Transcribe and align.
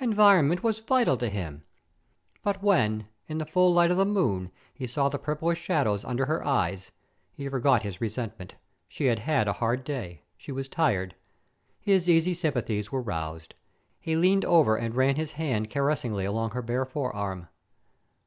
Environment 0.00 0.62
was 0.62 0.80
vital 0.80 1.16
to 1.16 1.30
him. 1.30 1.62
But 2.42 2.62
when, 2.62 3.08
in 3.26 3.38
the 3.38 3.46
full 3.46 3.72
light 3.72 3.90
of 3.90 3.96
the 3.96 4.04
moon, 4.04 4.50
he 4.74 4.86
saw 4.86 5.08
the 5.08 5.18
purplish 5.18 5.62
shadows 5.62 6.04
under 6.04 6.26
her 6.26 6.44
eyes, 6.46 6.92
he 7.32 7.48
forgot 7.48 7.82
his 7.82 7.98
resentment. 7.98 8.54
She 8.86 9.06
had 9.06 9.20
had 9.20 9.48
a 9.48 9.54
hard 9.54 9.82
day. 9.82 10.24
She 10.36 10.52
was 10.52 10.68
tired. 10.68 11.14
His 11.80 12.06
easy 12.06 12.34
sympathies 12.34 12.92
were 12.92 13.00
roused. 13.00 13.54
He 13.98 14.14
leaned 14.14 14.44
over 14.44 14.76
and 14.76 14.94
ran 14.94 15.16
his 15.16 15.32
and 15.38 15.70
caressingly 15.70 16.26
along 16.26 16.50
her 16.50 16.60
bare 16.60 16.84
forearm. 16.84 17.48